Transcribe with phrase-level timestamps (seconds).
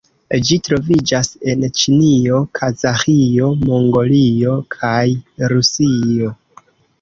[0.47, 5.05] Ĝi troviĝas en Ĉinio, Kazaĥio, Mongolio kaj
[5.55, 6.33] Rusio.